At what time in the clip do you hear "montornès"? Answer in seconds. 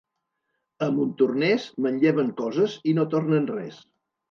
0.95-1.67